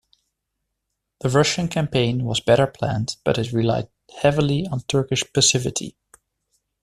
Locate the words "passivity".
5.31-5.95